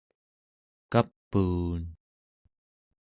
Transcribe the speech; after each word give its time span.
kapuun 0.91 1.83